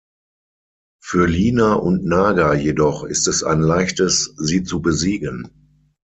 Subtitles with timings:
[0.99, 5.91] Für Lina und Naga jedoch ist es ein Leichtes, sie zu besiegen.